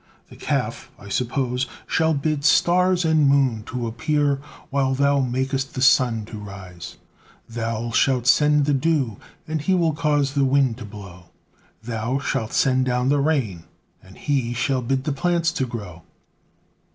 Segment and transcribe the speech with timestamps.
[0.29, 5.81] The Calf, I supposed, shall bid stars and moon to appear, while Thou makest the
[5.83, 6.97] sun to rise;
[7.47, 9.17] Thou shalt send the dew
[9.47, 11.25] and he will cause the wind to blow;
[11.83, 13.65] Thou shalt send down the rain,
[14.01, 16.01] and he shall bid the plants to grow."